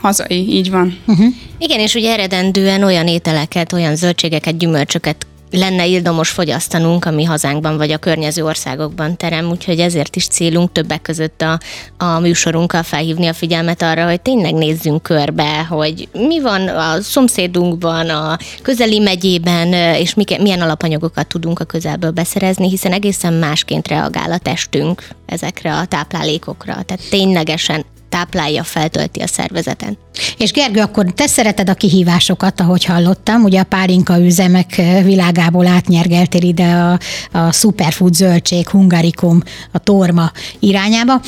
hazai, 0.06 0.54
így 0.54 0.70
van. 0.70 0.98
Uh-huh. 1.06 1.26
Igen, 1.58 1.80
és 1.80 1.94
ugye 1.94 2.12
eredendően 2.12 2.82
olyan 2.82 3.06
ételeket, 3.06 3.72
olyan 3.72 3.96
zöldségeket, 3.96 4.58
gyümölcsöket 4.58 5.26
lenne 5.50 5.86
ildomos 5.86 6.30
fogyasztanunk, 6.30 7.04
ami 7.04 7.24
hazánkban 7.24 7.76
vagy 7.76 7.90
a 7.90 7.98
környező 7.98 8.44
országokban 8.44 9.16
terem, 9.16 9.50
úgyhogy 9.50 9.80
ezért 9.80 10.16
is 10.16 10.26
célunk 10.26 10.72
többek 10.72 11.02
között 11.02 11.42
a, 11.42 11.60
a 12.04 12.18
műsorunkkal 12.18 12.82
felhívni 12.82 13.26
a 13.26 13.32
figyelmet 13.32 13.82
arra, 13.82 14.04
hogy 14.04 14.20
tényleg 14.20 14.54
nézzünk 14.54 15.02
körbe, 15.02 15.64
hogy 15.64 16.08
mi 16.12 16.40
van 16.40 16.68
a 16.68 17.00
szomszédunkban, 17.00 18.08
a 18.08 18.38
közeli 18.62 18.98
megyében, 18.98 19.72
és 19.72 20.14
milyen 20.14 20.60
alapanyagokat 20.60 21.26
tudunk 21.26 21.60
a 21.60 21.64
közelből 21.64 22.10
beszerezni, 22.10 22.68
hiszen 22.68 22.92
egészen 22.92 23.32
másként 23.32 23.88
reagál 23.88 24.32
a 24.32 24.38
testünk 24.38 25.08
ezekre 25.26 25.74
a 25.74 25.84
táplálékokra. 25.84 26.72
Tehát 26.72 27.02
ténylegesen 27.10 27.84
táplálja, 28.16 28.62
feltölti 28.62 29.20
a 29.20 29.26
szervezeten. 29.26 29.98
És 30.38 30.52
Gergő, 30.52 30.80
akkor 30.80 31.04
te 31.14 31.26
szereted 31.26 31.68
a 31.68 31.74
kihívásokat, 31.74 32.60
ahogy 32.60 32.84
hallottam, 32.84 33.42
ugye 33.42 33.60
a 33.60 33.64
pálinka 33.64 34.18
üzemek 34.18 34.82
világából 35.04 35.66
átnyergeltél 35.66 36.42
ide 36.42 36.64
a, 36.64 36.98
a 37.38 37.52
superfood 37.52 38.14
zöldség, 38.14 38.68
hungarikum, 38.68 39.42
a 39.72 39.78
torma 39.78 40.30
irányába. 40.58 41.20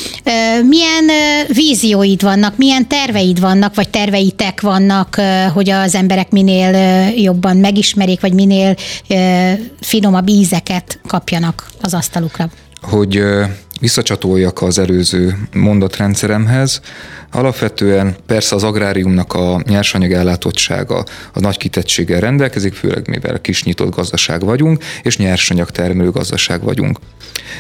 Milyen 0.69 1.05
vízióid 1.49 2.23
vannak, 2.23 2.57
milyen 2.57 2.89
terveid 2.89 3.41
vannak, 3.41 3.75
vagy 3.75 3.89
terveitek 3.89 4.61
vannak, 4.61 5.21
hogy 5.55 5.71
az 5.71 5.95
emberek 5.95 6.31
minél 6.31 6.73
jobban 7.17 7.57
megismerik, 7.57 8.21
vagy 8.21 8.33
minél 8.33 8.77
finomabb 9.81 10.29
ízeket 10.29 11.01
kapjanak 11.07 11.71
az 11.81 11.95
asztalukra? 11.95 12.49
Hogy 12.81 13.23
visszacsatoljak 13.81 14.63
az 14.63 14.79
előző 14.79 15.39
mondatrendszeremhez. 15.55 16.81
Alapvetően 17.33 18.17
persze 18.27 18.55
az 18.55 18.63
agráriumnak 18.65 19.35
a 19.35 19.61
nyersanyag 19.67 20.13
ellátottsága 20.13 21.05
a 21.33 21.41
nagy 21.41 21.57
kitettséggel 21.57 22.21
rendelkezik, 22.21 22.75
főleg 22.75 23.09
mivel 23.09 23.41
kis 23.41 23.65
nyitott 23.65 23.95
gazdaság 23.95 24.45
vagyunk, 24.45 24.85
és 25.03 25.17
nyersanyag 25.17 25.71
termelő 25.71 26.11
gazdaság 26.11 26.63
vagyunk. 26.63 26.99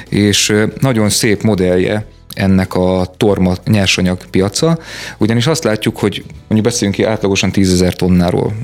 És 0.08 0.54
nagyon 0.80 1.08
szép 1.08 1.42
modellje 1.42 2.06
ennek 2.34 2.74
a 2.74 3.12
torma 3.16 3.54
nyersanyag 3.64 4.18
piaca, 4.30 4.78
ugyanis 5.18 5.46
azt 5.46 5.64
látjuk, 5.64 5.98
hogy 5.98 6.24
mondjuk 6.28 6.62
beszéljünk 6.62 6.96
ki 7.00 7.04
átlagosan 7.04 7.52
10 7.52 7.84
tonnáról 7.96 8.54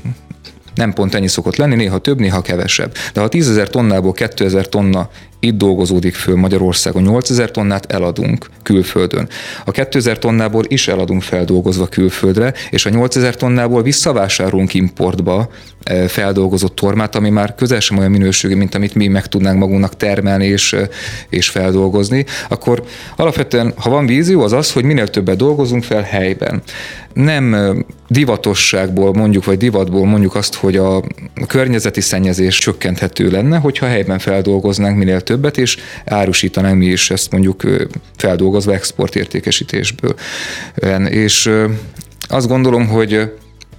nem 0.75 0.93
pont 0.93 1.15
ennyi 1.15 1.27
szokott 1.27 1.55
lenni, 1.55 1.75
néha 1.75 1.97
több, 1.97 2.19
néha 2.19 2.41
kevesebb. 2.41 2.93
De 3.13 3.21
ha 3.21 3.27
10 3.27 3.49
ezer 3.49 3.69
tonnából 3.69 4.11
2000 4.11 4.69
tonna 4.69 5.09
itt 5.45 5.57
dolgozódik 5.57 6.15
föl 6.15 6.35
Magyarországon, 6.35 7.03
8000 7.03 7.51
tonnát 7.51 7.91
eladunk 7.91 8.49
külföldön. 8.63 9.29
A 9.65 9.71
2000 9.71 10.19
tonnából 10.19 10.63
is 10.67 10.87
eladunk 10.87 11.21
feldolgozva 11.21 11.87
külföldre, 11.87 12.53
és 12.69 12.85
a 12.85 12.89
8000 12.89 13.35
tonnából 13.35 13.81
visszavásárolunk 13.81 14.73
importba 14.73 15.49
e, 15.83 16.07
feldolgozott 16.07 16.75
tormát, 16.75 17.15
ami 17.15 17.29
már 17.29 17.55
közel 17.55 17.79
sem 17.79 17.97
olyan 17.97 18.11
minőségű, 18.11 18.55
mint 18.55 18.75
amit 18.75 18.95
mi 18.95 19.07
meg 19.07 19.27
tudnánk 19.27 19.59
magunknak 19.59 19.97
termelni 19.97 20.45
és, 20.45 20.73
e, 20.73 20.89
és 21.29 21.49
feldolgozni, 21.49 22.25
akkor 22.49 22.83
alapvetően, 23.15 23.73
ha 23.75 23.89
van 23.89 24.05
vízió, 24.05 24.41
az 24.41 24.53
az, 24.53 24.71
hogy 24.71 24.83
minél 24.83 25.07
többet 25.07 25.37
dolgozunk 25.37 25.83
fel 25.83 26.01
helyben. 26.01 26.61
Nem 27.15 27.75
divatosságból 28.07 29.13
mondjuk, 29.13 29.45
vagy 29.45 29.57
divatból 29.57 30.05
mondjuk 30.05 30.35
azt, 30.35 30.55
hogy 30.55 30.77
a 30.77 31.03
környezeti 31.47 32.01
szennyezés 32.01 32.57
csökkenthető 32.57 33.29
lenne, 33.29 33.57
hogyha 33.57 33.85
helyben 33.85 34.19
feldolgoznánk 34.19 34.97
minél 34.97 35.21
többet, 35.21 35.57
és 35.57 35.77
árusítanánk 36.05 36.77
mi 36.77 36.85
is 36.85 37.09
ezt 37.09 37.31
mondjuk 37.31 37.63
feldolgozva 38.17 38.73
exportértékesítésből. 38.73 40.15
És 41.09 41.51
azt 42.27 42.47
gondolom, 42.47 42.87
hogy 42.87 43.31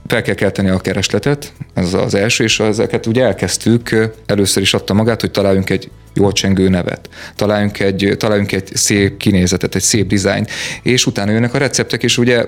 fel 0.07 0.23
kell 0.23 0.35
kelteni 0.35 0.69
a 0.69 0.79
keresletet, 0.79 1.53
ez 1.75 1.95
az 1.95 2.15
első, 2.15 2.45
és 2.45 2.61
ezeket 2.61 3.07
ugye 3.07 3.25
elkezdtük, 3.25 4.11
először 4.27 4.63
is 4.63 4.75
adta 4.75 4.95
magát, 4.95 5.21
hogy 5.21 5.31
találjunk 5.31 5.71
egy 5.71 5.91
jól 6.15 6.33
csengő 6.33 6.69
nevet, 6.69 7.09
találjunk 7.35 7.81
egy, 7.81 8.15
találjunk 8.19 8.53
egy 8.53 8.71
szép 8.75 9.17
kinézetet, 9.17 9.75
egy 9.75 9.83
szép 9.83 10.07
dizájnt, 10.07 10.51
és 10.83 11.07
utána 11.07 11.31
jönnek 11.31 11.55
a 11.55 11.59
receptek, 11.59 12.03
és 12.03 12.19
ugye 12.19 12.45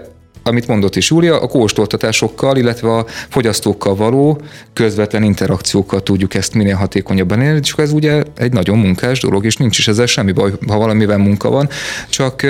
amit 0.48 0.66
mondott 0.66 0.96
is 0.96 1.10
Júlia, 1.10 1.40
a 1.40 1.46
kóstoltatásokkal, 1.46 2.56
illetve 2.56 2.96
a 2.96 3.06
fogyasztókkal 3.28 3.96
való 3.96 4.40
közvetlen 4.72 5.22
interakciókkal 5.22 6.02
tudjuk 6.02 6.34
ezt 6.34 6.54
minél 6.54 6.74
hatékonyabban 6.74 7.40
élni, 7.40 7.60
csak 7.60 7.78
ez 7.78 7.92
ugye 7.92 8.22
egy 8.36 8.52
nagyon 8.52 8.78
munkás 8.78 9.20
dolog, 9.20 9.44
és 9.44 9.56
nincs 9.56 9.78
is 9.78 9.88
ezzel 9.88 10.06
semmi 10.06 10.32
baj, 10.32 10.52
ha 10.66 10.78
valamivel 10.78 11.18
munka 11.18 11.50
van, 11.50 11.68
csak 12.08 12.46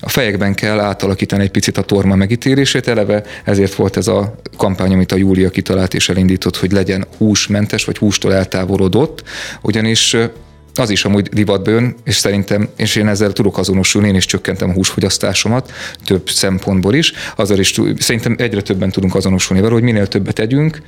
a 0.00 0.08
fejekben 0.08 0.54
kell 0.54 0.80
átalakítani 0.80 1.42
egy 1.42 1.50
picit 1.50 1.78
a 1.78 1.82
torma 1.82 2.14
megítélését, 2.14 2.88
eleve 2.88 3.22
ezért 3.44 3.74
volt 3.74 3.96
ez 3.96 4.06
a 4.06 4.34
kampány, 4.56 4.92
amit 4.92 5.12
a 5.12 5.16
Júlia 5.16 5.50
kitalált 5.50 5.94
és 5.94 6.08
elindított, 6.08 6.56
hogy 6.56 6.72
legyen 6.72 7.06
húsmentes, 7.18 7.84
vagy 7.84 7.98
hústól 7.98 8.34
eltávolodott, 8.34 9.22
ugyanis 9.62 10.16
az 10.74 10.90
is 10.90 11.04
amúgy 11.04 11.28
divatba 11.28 11.70
jön, 11.70 11.94
és 12.04 12.16
szerintem, 12.16 12.68
és 12.76 12.96
én 12.96 13.08
ezzel 13.08 13.32
tudok 13.32 13.58
azonosulni, 13.58 14.08
én 14.08 14.14
is 14.14 14.26
csökkentem 14.26 14.70
a 14.70 14.72
húsfogyasztásomat 14.72 15.72
több 16.04 16.30
szempontból 16.30 16.94
is, 16.94 17.12
azzal 17.36 17.58
is 17.58 17.80
szerintem 17.98 18.34
egyre 18.38 18.62
többen 18.62 18.90
tudunk 18.90 19.14
azonosulni 19.14 19.62
vele, 19.62 19.74
hogy 19.74 19.82
minél 19.82 20.06
többet 20.06 20.34
tegyünk, 20.34 20.82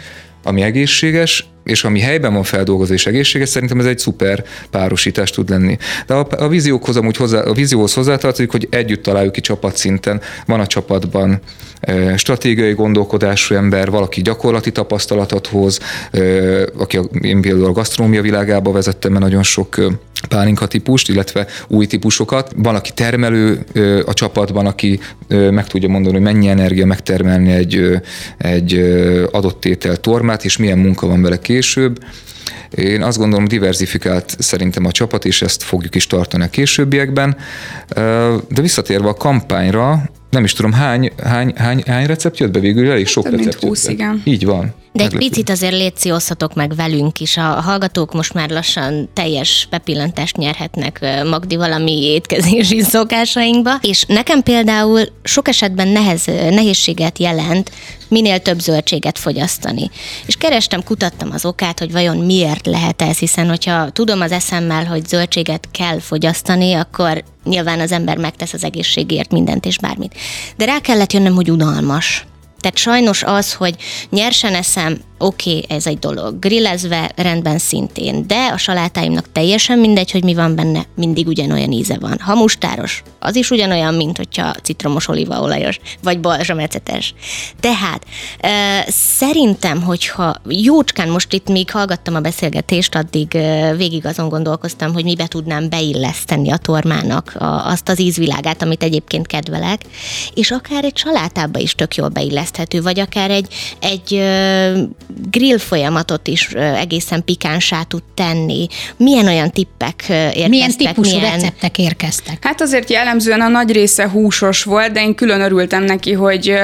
ami 0.46 0.62
egészséges, 0.62 1.46
és 1.64 1.84
ami 1.84 2.00
helyben 2.00 2.32
van 2.32 2.42
feldolgozva 2.42 2.94
és 2.94 3.06
egészséges, 3.06 3.48
szerintem 3.48 3.78
ez 3.78 3.86
egy 3.86 3.98
szuper 3.98 4.44
párosítás 4.70 5.30
tud 5.30 5.50
lenni. 5.50 5.76
De 6.06 6.14
a, 6.14 6.26
a 6.30 6.48
víziókhoz 6.48 6.96
amúgy 6.96 7.16
hozzá, 7.16 7.40
a 7.40 7.52
vízióhoz 7.52 7.94
hozzátartozik, 7.94 8.50
hogy 8.50 8.66
együtt 8.70 9.02
találjuk 9.02 9.32
ki 9.32 9.40
csapatszinten. 9.40 10.20
Van 10.46 10.60
a 10.60 10.66
csapatban 10.66 11.40
e, 11.80 12.16
stratégiai 12.16 12.72
gondolkodású 12.72 13.54
ember, 13.54 13.90
valaki 13.90 14.22
gyakorlati 14.22 14.72
tapasztalatot 14.72 15.46
hoz, 15.46 15.80
e, 16.10 16.20
aki 16.78 16.96
a, 16.96 17.02
én 17.20 17.40
például 17.40 17.66
a 17.66 17.72
gasztronómia 17.72 18.22
világába 18.22 18.72
vezettem, 18.72 19.12
mert 19.12 19.24
nagyon 19.24 19.42
sok 19.42 19.76
pálinka 20.28 20.66
típust, 20.66 21.08
illetve 21.08 21.46
új 21.68 21.86
típusokat. 21.86 22.52
Van, 22.56 22.74
aki 22.74 22.90
termelő 22.94 23.64
a 24.06 24.12
csapatban, 24.12 24.66
aki 24.66 25.00
meg 25.28 25.66
tudja 25.66 25.88
mondani, 25.88 26.14
hogy 26.14 26.24
mennyi 26.24 26.48
energia 26.48 26.86
megtermelni 26.86 27.52
egy, 27.52 28.00
egy 28.38 28.74
adott 29.30 29.60
tétel 29.60 29.96
tormát, 29.96 30.35
és 30.44 30.56
milyen 30.56 30.78
munka 30.78 31.06
van 31.06 31.22
vele 31.22 31.38
később. 31.38 31.98
Én 32.70 33.02
azt 33.02 33.18
gondolom, 33.18 33.44
diversifikált 33.44 34.36
szerintem 34.38 34.84
a 34.84 34.90
csapat, 34.90 35.24
és 35.24 35.42
ezt 35.42 35.62
fogjuk 35.62 35.94
is 35.94 36.06
tartani 36.06 36.44
a 36.44 36.48
későbbiekben. 36.48 37.36
De 38.48 38.60
visszatérve 38.60 39.08
a 39.08 39.14
kampányra, 39.14 40.10
nem 40.30 40.44
is 40.44 40.52
tudom, 40.52 40.72
hány, 40.72 41.12
hány, 41.22 41.52
hány, 41.56 41.82
hány 41.86 42.06
recept 42.06 42.38
jött 42.38 42.50
be 42.50 42.58
végül? 42.58 42.90
Elég 42.90 43.06
sok 43.06 43.24
Több 43.24 43.36
recept 43.36 43.64
20, 43.64 43.88
igen. 43.88 44.22
Így 44.24 44.44
van. 44.44 44.74
De 44.92 45.04
egy 45.04 45.16
picit 45.16 45.50
azért 45.50 45.72
létsziosztatok 45.72 46.54
meg 46.54 46.74
velünk 46.74 47.20
is. 47.20 47.36
A 47.36 47.40
hallgatók 47.40 48.12
most 48.12 48.34
már 48.34 48.50
lassan 48.50 49.08
teljes 49.12 49.66
bepillantást 49.70 50.36
nyerhetnek 50.36 51.06
Magdi 51.24 51.56
valami 51.56 52.04
étkezési 52.04 52.80
szokásainkba. 52.82 53.70
És 53.80 54.04
nekem 54.08 54.42
például 54.42 55.00
sok 55.22 55.48
esetben 55.48 55.88
nehez, 55.88 56.24
nehézséget 56.50 57.18
jelent 57.18 57.70
minél 58.08 58.38
több 58.38 58.58
zöldséget 58.58 59.18
fogyasztani. 59.18 59.90
És 60.26 60.36
kerestem, 60.36 60.82
kutattam 60.82 61.30
az 61.32 61.44
okát, 61.44 61.78
hogy 61.78 61.92
vajon 61.92 62.16
miért 62.16 62.66
lehet 62.66 63.02
ez, 63.02 63.18
hiszen 63.18 63.48
hogyha 63.48 63.90
tudom 63.90 64.20
az 64.20 64.32
eszemmel, 64.32 64.84
hogy 64.84 65.06
zöldséget 65.06 65.68
kell 65.70 66.00
fogyasztani, 66.00 66.72
akkor 66.72 67.24
nyilván 67.44 67.80
az 67.80 67.92
ember 67.92 68.16
megtesz 68.16 68.52
az 68.52 68.64
egészségért 68.64 69.30
mindent 69.32 69.66
és 69.66 69.78
bármit. 69.78 70.14
De 70.56 70.64
rá 70.64 70.78
kellett 70.78 71.12
jönnöm, 71.12 71.34
hogy 71.34 71.50
unalmas. 71.50 72.26
Tehát 72.60 72.76
sajnos 72.76 73.22
az, 73.22 73.52
hogy 73.52 73.74
nyersen 74.10 74.54
eszem 74.54 75.00
oké, 75.18 75.56
okay, 75.56 75.76
ez 75.76 75.86
egy 75.86 75.98
dolog. 75.98 76.38
Grillezve 76.38 77.10
rendben 77.16 77.58
szintén, 77.58 78.26
de 78.26 78.46
a 78.52 78.56
salátáimnak 78.56 79.32
teljesen 79.32 79.78
mindegy, 79.78 80.10
hogy 80.10 80.24
mi 80.24 80.34
van 80.34 80.54
benne, 80.54 80.86
mindig 80.94 81.26
ugyanolyan 81.26 81.72
íze 81.72 81.96
van. 82.00 82.18
Ha 82.18 82.34
mustáros, 82.34 83.02
az 83.18 83.36
is 83.36 83.50
ugyanolyan, 83.50 83.94
mint 83.94 84.16
hogyha 84.16 84.54
citromos 84.62 85.08
olívaolajos, 85.08 85.80
vagy 86.02 86.20
balzsamecetes. 86.20 87.14
Tehát 87.60 88.04
e, 88.40 88.84
szerintem, 88.88 89.82
hogyha 89.82 90.36
jócskán 90.48 91.08
most 91.08 91.32
itt 91.32 91.48
még 91.48 91.70
hallgattam 91.70 92.14
a 92.14 92.20
beszélgetést, 92.20 92.94
addig 92.94 93.34
e, 93.34 93.74
végig 93.74 94.06
azon 94.06 94.28
gondolkoztam, 94.28 94.92
hogy 94.92 95.04
mibe 95.04 95.26
tudnám 95.26 95.68
beilleszteni 95.68 96.50
a 96.50 96.56
tormának 96.56 97.34
a, 97.38 97.66
azt 97.66 97.88
az 97.88 98.00
ízvilágát, 98.00 98.62
amit 98.62 98.82
egyébként 98.82 99.26
kedvelek, 99.26 99.80
és 100.34 100.50
akár 100.50 100.84
egy 100.84 100.96
salátába 100.96 101.58
is 101.58 101.74
tök 101.74 101.94
jól 101.94 102.08
beilleszthető, 102.08 102.82
vagy 102.82 103.00
akár 103.00 103.30
egy, 103.30 103.54
egy 103.80 104.14
e, 104.14 104.72
grill 105.30 105.58
folyamatot 105.58 106.28
is 106.28 106.48
egészen 106.54 107.24
pikánsá 107.24 107.82
tud 107.82 108.02
tenni. 108.14 108.66
Milyen 108.96 109.26
olyan 109.26 109.50
tippek 109.50 110.04
érkeztek? 110.08 110.48
Milyen 110.48 110.70
típusú 110.76 111.16
milyen... 111.16 111.32
receptek 111.32 111.78
érkeztek? 111.78 112.44
Hát 112.44 112.60
azért 112.60 112.90
jellemzően 112.90 113.40
a 113.40 113.48
nagy 113.48 113.72
része 113.72 114.08
húsos 114.08 114.62
volt, 114.62 114.92
de 114.92 115.02
én 115.02 115.14
külön 115.14 115.40
örültem 115.40 115.84
neki, 115.84 116.12
hogy 116.12 116.54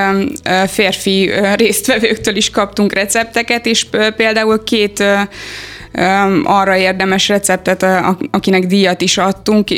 férfi 0.66 1.30
résztvevőktől 1.54 2.36
is 2.36 2.50
kaptunk 2.50 2.92
recepteket, 2.92 3.66
és 3.66 3.86
például 4.16 4.64
két 4.64 5.04
arra 6.44 6.76
érdemes 6.76 7.28
receptet, 7.28 7.86
akinek 8.30 8.66
díjat 8.66 9.00
is 9.00 9.18
adtunk, 9.18 9.68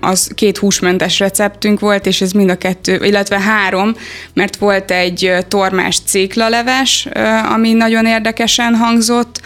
az 0.00 0.30
két 0.34 0.58
húsmentes 0.58 1.18
receptünk 1.18 1.80
volt, 1.80 2.06
és 2.06 2.20
ez 2.20 2.32
mind 2.32 2.50
a 2.50 2.58
kettő, 2.58 3.04
illetve 3.04 3.40
három, 3.40 3.94
mert 4.34 4.56
volt 4.56 4.90
egy 4.90 5.32
tormás 5.48 5.98
céklaleves, 6.06 7.08
ami 7.52 7.72
nagyon 7.72 8.06
érdekesen 8.06 8.74
hangzott, 8.74 9.40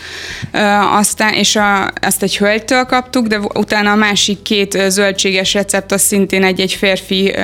aztán, 0.93 1.33
és 1.33 1.57
a, 1.57 1.93
ezt 2.01 2.23
egy 2.23 2.37
hölgytől 2.37 2.85
kaptuk, 2.85 3.27
de 3.27 3.39
utána 3.39 3.91
a 3.91 3.97
másik 3.97 4.43
két 4.43 4.79
zöldséges 4.89 5.55
recept 5.55 5.93
az 5.93 6.01
szintén 6.01 6.45
egy-egy 6.45 6.73
férfi 6.73 7.35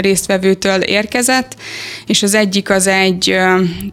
résztvevőtől 0.00 0.80
érkezett, 0.80 1.56
és 2.06 2.22
az 2.22 2.34
egyik 2.34 2.70
az 2.70 2.86
egy 2.86 3.38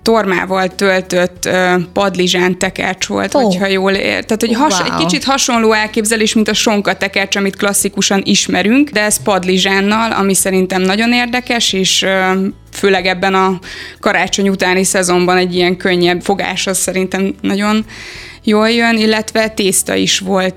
tormával 0.03 0.75
töltött 0.75 1.49
padlizsán 1.93 2.57
tekercs 2.57 3.07
volt, 3.07 3.33
oh. 3.33 3.43
hogyha 3.43 3.67
jól 3.67 3.91
ért 3.91 4.26
tehát, 4.27 4.41
hogy 4.41 4.53
has, 4.53 4.79
wow. 4.79 4.85
egy 4.85 5.05
kicsit 5.05 5.23
hasonló 5.23 5.71
elképzelés, 5.71 6.33
mint 6.33 6.47
a 6.47 6.53
sonka 6.53 6.93
tekercs, 6.93 7.35
amit 7.35 7.55
klasszikusan 7.55 8.21
ismerünk, 8.25 8.89
de 8.89 9.01
ez 9.01 9.23
padlizsánnal, 9.23 10.11
ami 10.11 10.33
szerintem 10.33 10.81
nagyon 10.81 11.13
érdekes, 11.13 11.73
és 11.73 12.05
főleg 12.71 13.05
ebben 13.05 13.33
a 13.33 13.59
karácsony 13.99 14.49
utáni 14.49 14.83
szezonban 14.83 15.37
egy 15.37 15.55
ilyen 15.55 15.77
könnyebb 15.77 16.21
fogás, 16.21 16.67
az 16.67 16.77
szerintem 16.77 17.35
nagyon 17.41 17.85
jól 18.43 18.69
jön, 18.69 18.97
illetve 18.97 19.49
tészta 19.49 19.95
is 19.95 20.19
volt, 20.19 20.55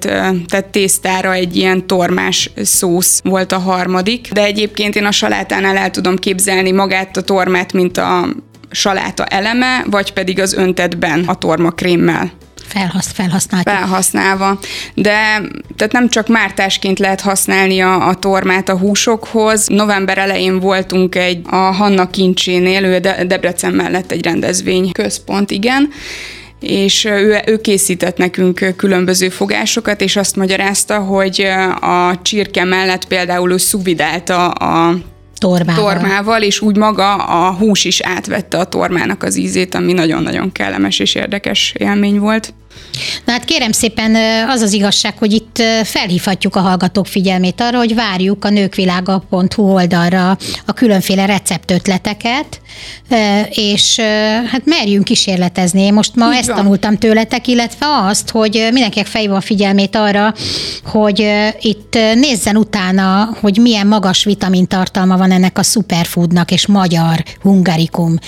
tehát 0.48 0.66
tésztára 0.70 1.32
egy 1.32 1.56
ilyen 1.56 1.86
tormás 1.86 2.50
szósz 2.62 3.20
volt 3.24 3.52
a 3.52 3.58
harmadik, 3.58 4.32
de 4.32 4.44
egyébként 4.44 4.96
én 4.96 5.04
a 5.04 5.10
salátánál 5.10 5.76
el 5.76 5.90
tudom 5.90 6.16
képzelni 6.16 6.70
magát 6.70 7.16
a 7.16 7.22
tormát, 7.22 7.72
mint 7.72 7.96
a 7.96 8.28
saláta 8.70 9.24
eleme, 9.24 9.84
vagy 9.90 10.12
pedig 10.12 10.40
az 10.40 10.54
öntetben 10.54 11.24
a 11.26 11.34
torma 11.34 11.70
krémmel 11.70 12.32
felhasz, 12.70 13.12
felhasználva. 13.12 13.70
Felhasználva. 13.70 14.58
De 14.94 15.40
tehát 15.76 15.92
nem 15.92 16.08
csak 16.08 16.28
mártásként 16.28 16.98
lehet 16.98 17.20
használni 17.20 17.80
a, 17.80 18.08
a 18.08 18.14
tormát 18.14 18.68
a 18.68 18.78
húsokhoz. 18.78 19.66
November 19.66 20.18
elején 20.18 20.60
voltunk 20.60 21.14
egy 21.14 21.40
a 21.50 21.56
Hanna 21.56 22.10
kincsénél, 22.10 22.84
ő 22.84 22.98
De- 22.98 23.24
Debrecen 23.24 23.72
mellett 23.72 24.12
egy 24.12 24.24
rendezvény 24.24 24.92
központ, 24.92 25.50
igen, 25.50 25.88
és 26.60 27.04
ő, 27.04 27.40
ő 27.46 27.60
készített 27.60 28.16
nekünk 28.16 28.74
különböző 28.76 29.28
fogásokat, 29.28 30.00
és 30.00 30.16
azt 30.16 30.36
magyarázta, 30.36 30.98
hogy 30.98 31.46
a 31.80 32.22
csirke 32.22 32.64
mellett 32.64 33.04
például 33.04 33.52
ő 33.52 33.56
szuvidálta 33.56 34.48
a 34.48 34.96
tormával. 35.38 35.84
tormával, 35.84 36.42
és 36.42 36.60
úgy 36.60 36.76
maga 36.76 37.14
a 37.14 37.52
hús 37.52 37.84
is 37.84 38.00
átvette 38.00 38.58
a 38.58 38.64
tormának 38.64 39.22
az 39.22 39.36
ízét, 39.36 39.74
ami 39.74 39.92
nagyon-nagyon 39.92 40.52
kellemes 40.52 40.98
és 40.98 41.14
érdekes 41.14 41.74
élmény 41.78 42.18
volt. 42.18 42.54
Na 43.24 43.32
hát 43.32 43.44
kérem 43.44 43.72
szépen, 43.72 44.14
az 44.48 44.60
az 44.60 44.72
igazság, 44.72 45.18
hogy 45.18 45.32
itt 45.32 45.62
felhívhatjuk 45.84 46.56
a 46.56 46.60
hallgatók 46.60 47.06
figyelmét 47.06 47.60
arra, 47.60 47.78
hogy 47.78 47.94
várjuk 47.94 48.44
a 48.44 48.50
nőkvilága.hu 48.50 49.62
oldalra 49.62 50.36
a 50.66 50.72
különféle 50.72 51.26
receptötleteket, 51.26 52.60
és 53.50 54.00
hát 54.46 54.62
merjünk 54.64 55.04
kísérletezni. 55.04 55.90
Most 55.90 56.14
ma 56.14 56.32
Így 56.32 56.38
ezt 56.38 56.46
van. 56.46 56.56
tanultam 56.56 56.96
tőletek, 56.96 57.46
illetve 57.46 57.86
azt, 58.08 58.30
hogy 58.30 58.68
mindenkinek 58.72 59.06
fejva 59.06 59.36
a 59.36 59.40
figyelmét 59.40 59.96
arra, 59.96 60.34
hogy 60.84 61.30
itt 61.60 61.98
nézzen 62.14 62.56
utána, 62.56 63.36
hogy 63.40 63.58
milyen 63.58 63.86
magas 63.86 64.24
vitamintartalma 64.24 65.16
van 65.16 65.30
ennek 65.30 65.58
a 65.58 65.62
superfoodnak 65.62 66.50
és 66.50 66.66
magyar 66.66 67.22
hungarikum 67.42 68.18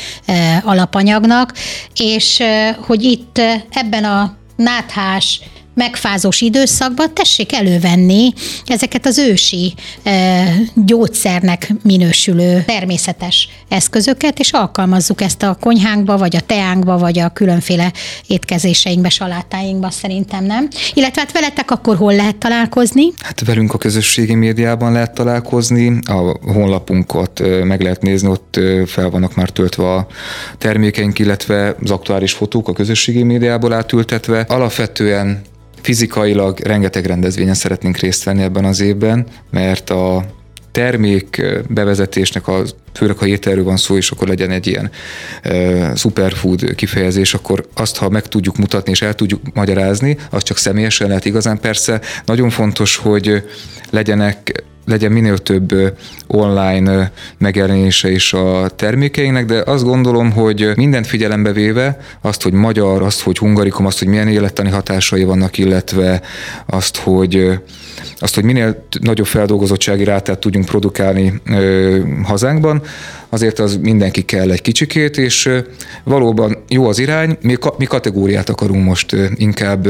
alapanyagnak, 0.62 1.52
és 1.94 2.42
hogy 2.86 3.02
itt 3.02 3.40
ebben 3.70 4.04
a 4.04 4.40
náthás, 4.56 5.42
megfázós 5.74 6.40
időszakban 6.40 7.14
tessék 7.14 7.52
elővenni 7.52 8.32
ezeket 8.66 9.06
az 9.06 9.18
ősi 9.18 9.74
e, 10.02 10.44
gyógyszernek 10.74 11.72
minősülő 11.82 12.62
természetes 12.66 13.48
eszközöket, 13.68 14.38
és 14.38 14.50
alkalmazzuk 14.50 15.20
ezt 15.20 15.42
a 15.42 15.56
konyhánkba, 15.60 16.16
vagy 16.16 16.36
a 16.36 16.40
teánkba, 16.40 16.98
vagy 16.98 17.18
a 17.18 17.28
különféle 17.28 17.92
étkezéseinkbe, 18.26 19.08
salátáinkba 19.08 19.90
szerintem 19.90 20.44
nem. 20.44 20.68
Illetve 20.94 21.20
hát 21.20 21.32
veletek 21.32 21.70
akkor 21.70 21.96
hol 21.96 22.14
lehet 22.14 22.36
találkozni? 22.36 23.12
Hát 23.18 23.44
velünk 23.44 23.74
a 23.74 23.78
közösségi 23.78 24.34
médiában 24.34 24.92
lehet 24.92 25.14
találkozni, 25.14 25.98
a 26.04 26.38
honlapunkat 26.52 27.42
meg 27.64 27.82
lehet 27.82 28.02
nézni, 28.02 28.28
ott 28.28 28.60
fel 28.86 29.10
vannak 29.10 29.34
már 29.34 29.48
töltve 29.48 29.94
a 29.94 30.06
termékeink, 30.58 31.18
illetve 31.18 31.76
az 31.82 31.90
aktuális 31.90 32.32
fotók 32.32 32.68
a 32.68 32.72
közösségi 32.72 33.22
médiából 33.22 33.72
átültetve. 33.72 34.40
Alapvetően 34.48 35.42
Fizikailag 35.82 36.58
rengeteg 36.60 37.06
rendezvényen 37.06 37.54
szeretnénk 37.54 37.96
részt 37.96 38.24
venni 38.24 38.42
ebben 38.42 38.64
az 38.64 38.80
évben, 38.80 39.26
mert 39.50 39.90
a 39.90 40.24
termék 40.72 41.42
bevezetésnek, 41.68 42.48
a, 42.48 42.62
főleg 42.94 43.16
ha 43.18 43.26
ételről 43.26 43.64
van 43.64 43.76
szó, 43.76 43.96
és 43.96 44.10
akkor 44.10 44.28
legyen 44.28 44.50
egy 44.50 44.66
ilyen 44.66 44.90
e, 45.42 45.94
superfood 45.94 46.74
kifejezés, 46.74 47.34
akkor 47.34 47.66
azt, 47.74 47.96
ha 47.96 48.08
meg 48.08 48.28
tudjuk 48.28 48.56
mutatni 48.56 48.90
és 48.90 49.02
el 49.02 49.14
tudjuk 49.14 49.40
magyarázni, 49.54 50.16
az 50.30 50.42
csak 50.42 50.56
személyesen 50.56 51.08
lehet 51.08 51.24
igazán. 51.24 51.60
Persze 51.60 52.00
nagyon 52.24 52.50
fontos, 52.50 52.96
hogy 52.96 53.48
legyenek 53.90 54.64
legyen 54.84 55.12
minél 55.12 55.38
több 55.38 55.96
online 56.26 57.12
megjelenése 57.38 58.10
is 58.10 58.32
a 58.32 58.68
termékeinknek, 58.76 59.44
de 59.44 59.62
azt 59.66 59.84
gondolom, 59.84 60.30
hogy 60.30 60.70
mindent 60.76 61.06
figyelembe 61.06 61.52
véve, 61.52 62.00
azt, 62.20 62.42
hogy 62.42 62.52
magyar, 62.52 63.02
azt, 63.02 63.20
hogy 63.20 63.38
hungarikum, 63.38 63.86
azt, 63.86 63.98
hogy 63.98 64.08
milyen 64.08 64.28
élettani 64.28 64.70
hatásai 64.70 65.24
vannak, 65.24 65.58
illetve 65.58 66.20
azt, 66.66 66.96
hogy 66.96 67.60
azt, 68.18 68.34
hogy 68.34 68.44
minél 68.44 68.86
nagyobb 69.00 69.26
feldolgozottsági 69.26 70.04
rátát 70.04 70.38
tudjunk 70.38 70.66
produkálni 70.66 71.40
ö, 71.46 71.98
hazánkban, 72.22 72.82
azért 73.28 73.58
az 73.58 73.78
mindenki 73.82 74.22
kell 74.22 74.50
egy 74.50 74.62
kicsikét, 74.62 75.16
és 75.18 75.50
valóban 76.04 76.56
jó 76.68 76.88
az 76.88 76.98
irány, 76.98 77.36
mi, 77.42 77.56
mi 77.78 77.84
kategóriát 77.84 78.48
akarunk 78.48 78.84
most 78.84 79.16
inkább 79.34 79.88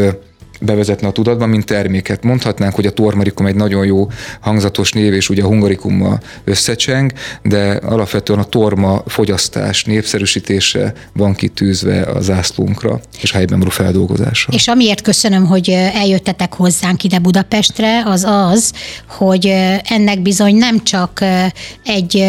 bevezetni 0.64 1.06
a 1.06 1.10
tudatban, 1.10 1.48
mint 1.48 1.64
terméket. 1.64 2.22
Mondhatnánk, 2.22 2.74
hogy 2.74 2.86
a 2.86 2.90
tormarikum 2.90 3.46
egy 3.46 3.54
nagyon 3.54 3.86
jó 3.86 4.08
hangzatos 4.40 4.92
név, 4.92 5.12
és 5.12 5.28
ugye 5.28 5.42
a 5.42 5.46
hungarikummal 5.46 6.20
összecseng, 6.44 7.12
de 7.42 7.70
alapvetően 7.70 8.38
a 8.38 8.44
torma 8.44 9.02
fogyasztás, 9.06 9.84
népszerűsítése 9.84 10.92
van 11.12 11.34
kitűzve 11.34 12.02
a 12.02 12.20
zászlónkra, 12.20 13.00
és 13.22 13.32
helyben 13.32 13.58
való 13.58 13.70
feldolgozása. 13.70 14.52
És 14.52 14.68
amiért 14.68 15.00
köszönöm, 15.00 15.46
hogy 15.46 15.68
eljöttetek 15.94 16.54
hozzánk 16.54 17.04
ide 17.04 17.18
Budapestre, 17.18 18.02
az 18.04 18.24
az, 18.24 18.72
hogy 19.08 19.46
ennek 19.82 20.22
bizony 20.22 20.56
nem 20.56 20.82
csak 20.82 21.24
egy 21.84 22.24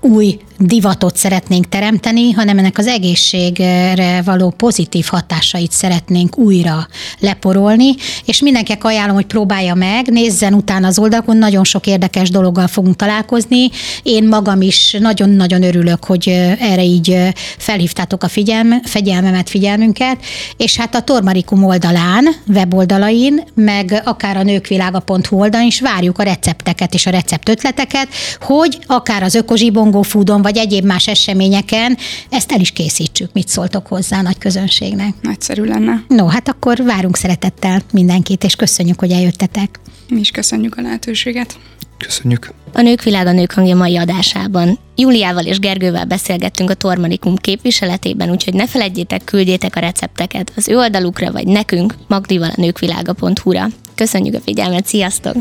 új 0.00 0.38
divatot 0.58 1.16
szeretnénk 1.16 1.68
teremteni, 1.68 2.32
hanem 2.32 2.58
ennek 2.58 2.78
az 2.78 2.86
egészségre 2.86 4.22
való 4.24 4.50
pozitív 4.50 5.06
hatásait 5.10 5.72
szeretnénk 5.72 6.38
újra 6.38 6.86
leporolni, 7.18 7.94
és 8.24 8.42
mindenkinek 8.42 8.84
ajánlom, 8.84 9.14
hogy 9.14 9.26
próbálja 9.26 9.74
meg, 9.74 10.08
nézzen 10.08 10.54
utána 10.54 10.86
az 10.86 10.98
oldalakon, 10.98 11.36
nagyon 11.36 11.64
sok 11.64 11.86
érdekes 11.86 12.30
dologgal 12.30 12.66
fogunk 12.66 12.96
találkozni. 12.96 13.70
Én 14.02 14.28
magam 14.28 14.60
is 14.60 14.96
nagyon-nagyon 15.00 15.62
örülök, 15.62 16.04
hogy 16.04 16.28
erre 16.60 16.82
így 16.82 17.18
felhívtátok 17.58 18.22
a 18.22 18.28
figyelme, 18.28 18.80
fegyelmemet, 18.84 19.48
figyelmünket, 19.48 20.16
és 20.56 20.76
hát 20.76 20.94
a 20.94 21.00
Tormarikum 21.00 21.64
oldalán, 21.64 22.24
weboldalain, 22.46 23.42
meg 23.54 24.02
akár 24.04 24.36
a 24.36 24.42
nőkvilága.hu 24.42 25.38
oldalon 25.38 25.66
is 25.66 25.80
várjuk 25.80 26.18
a 26.18 26.22
recepteket 26.22 26.94
és 26.94 27.06
a 27.06 27.10
receptötleteket, 27.10 28.08
hogy 28.40 28.78
akár 28.86 29.22
az 29.22 29.34
ökozsibongó 29.34 30.02
foodon, 30.02 30.42
vagy 30.46 30.56
egyéb 30.56 30.84
más 30.84 31.08
eseményeken 31.08 31.96
ezt 32.30 32.52
el 32.52 32.60
is 32.60 32.70
készítsük. 32.70 33.32
Mit 33.32 33.48
szóltok 33.48 33.86
hozzá 33.86 34.18
a 34.18 34.22
nagy 34.22 34.38
közönségnek? 34.38 35.14
Nagyszerű 35.20 35.64
lenne. 35.64 36.04
No, 36.08 36.26
hát 36.26 36.48
akkor 36.48 36.82
várunk 36.84 37.16
szeretettel 37.16 37.82
mindenkit, 37.92 38.44
és 38.44 38.56
köszönjük, 38.56 38.98
hogy 38.98 39.10
eljöttetek. 39.10 39.80
Mi 40.08 40.20
is 40.20 40.30
köszönjük 40.30 40.76
a 40.76 40.82
lehetőséget. 40.82 41.58
Köszönjük. 41.98 42.52
A 42.72 42.80
Nők 42.80 43.02
Világa 43.02 43.32
Nők 43.32 43.52
Hangja 43.52 43.76
mai 43.76 43.96
adásában 43.96 44.78
Júliával 44.96 45.44
és 45.44 45.58
Gergővel 45.58 46.04
beszélgettünk 46.04 46.70
a 46.70 46.74
Tormanikum 46.74 47.36
képviseletében, 47.36 48.30
úgyhogy 48.30 48.54
ne 48.54 48.66
felejtjétek, 48.66 49.24
küldjétek 49.24 49.76
a 49.76 49.80
recepteket 49.80 50.52
az 50.56 50.68
ő 50.68 50.76
oldalukra, 50.76 51.32
vagy 51.32 51.46
nekünk, 51.46 51.94
magdival 52.08 52.50
a 52.56 52.60
nőkvilága.hu-ra. 52.60 53.66
Köszönjük 53.94 54.34
a 54.34 54.40
figyelmet, 54.40 54.86
sziasztok! 54.86 55.36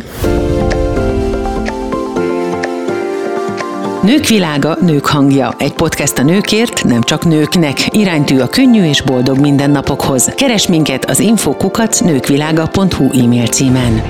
Nők 4.06 4.28
világa, 4.28 4.78
nők 4.82 5.06
hangja. 5.06 5.56
Egy 5.58 5.74
podcast 5.74 6.18
a 6.18 6.24
nőkért, 6.24 6.84
nem 6.84 7.02
csak 7.02 7.26
nőknek. 7.26 7.98
Iránytű 7.98 8.40
a 8.40 8.48
könnyű 8.48 8.84
és 8.84 9.02
boldog 9.02 9.40
mindennapokhoz. 9.40 10.26
Keres 10.36 10.68
minket 10.68 11.06
az 11.06 11.20
infokukat 11.20 12.02
nőkvilága.hu 12.04 13.24
e-mail 13.24 13.46
címen. 13.46 14.02